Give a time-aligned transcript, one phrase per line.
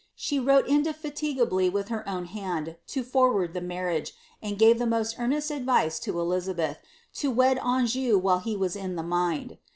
[0.15, 4.87] She wrote inde &tigably with her own hand to forward the marriage, and gave the
[4.87, 6.79] most earnest advice to Elizabeth
[7.13, 9.59] to wed Anjou while he was in the mind.